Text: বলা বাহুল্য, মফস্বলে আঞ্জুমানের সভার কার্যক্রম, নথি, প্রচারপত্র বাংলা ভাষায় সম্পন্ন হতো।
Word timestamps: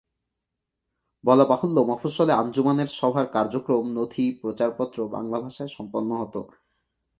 বলা 1.23 1.45
বাহুল্য, 1.45 1.77
মফস্বলে 1.89 2.33
আঞ্জুমানের 2.33 2.89
সভার 2.99 3.27
কার্যক্রম, 3.27 3.85
নথি, 3.93 4.25
প্রচারপত্র 4.41 4.97
বাংলা 5.07 5.37
ভাষায় 5.39 5.71
সম্পন্ন 5.77 6.09
হতো। 6.21 6.41